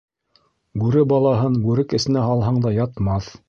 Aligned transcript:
Бүре 0.83 1.03
балаһын 1.11 1.61
бүрек 1.67 1.95
эсенә 2.01 2.27
һалһаң 2.31 2.61
да 2.67 2.77
ятмаҫ. 2.81 3.35